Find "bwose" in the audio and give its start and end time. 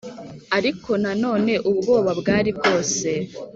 2.57-3.09